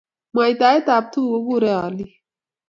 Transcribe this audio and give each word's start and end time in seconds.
Mwaitaet 0.33 0.85
ab 0.95 1.05
tuguk 1.13 1.33
kokurei 1.43 1.77
alik 1.85 2.11